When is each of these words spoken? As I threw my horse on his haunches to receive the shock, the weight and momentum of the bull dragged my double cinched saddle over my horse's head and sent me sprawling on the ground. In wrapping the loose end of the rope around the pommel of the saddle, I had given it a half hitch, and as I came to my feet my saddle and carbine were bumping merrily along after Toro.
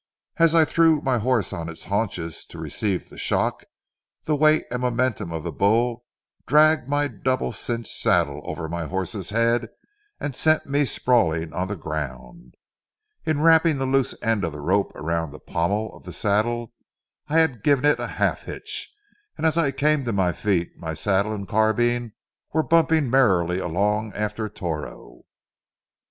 As 0.37 0.55
I 0.55 0.65
threw 0.65 0.99
my 0.99 1.19
horse 1.19 1.53
on 1.53 1.67
his 1.67 1.83
haunches 1.83 2.43
to 2.47 2.57
receive 2.57 3.09
the 3.09 3.19
shock, 3.19 3.65
the 4.23 4.35
weight 4.35 4.65
and 4.71 4.81
momentum 4.81 5.31
of 5.31 5.43
the 5.43 5.51
bull 5.51 6.05
dragged 6.47 6.89
my 6.89 7.07
double 7.07 7.51
cinched 7.51 7.95
saddle 8.01 8.41
over 8.43 8.67
my 8.67 8.87
horse's 8.87 9.29
head 9.29 9.67
and 10.19 10.35
sent 10.35 10.65
me 10.65 10.85
sprawling 10.85 11.53
on 11.53 11.67
the 11.67 11.75
ground. 11.75 12.55
In 13.25 13.41
wrapping 13.41 13.77
the 13.77 13.85
loose 13.85 14.15
end 14.23 14.43
of 14.43 14.53
the 14.53 14.59
rope 14.59 14.91
around 14.95 15.29
the 15.33 15.39
pommel 15.39 15.95
of 15.95 16.01
the 16.03 16.13
saddle, 16.13 16.73
I 17.27 17.37
had 17.37 17.61
given 17.61 17.85
it 17.85 17.99
a 17.99 18.07
half 18.17 18.45
hitch, 18.45 18.91
and 19.37 19.45
as 19.45 19.55
I 19.55 19.69
came 19.69 20.03
to 20.05 20.11
my 20.11 20.31
feet 20.31 20.71
my 20.77 20.95
saddle 20.95 21.31
and 21.35 21.47
carbine 21.47 22.13
were 22.53 22.63
bumping 22.63 23.07
merrily 23.07 23.59
along 23.59 24.13
after 24.15 24.49
Toro. 24.49 25.25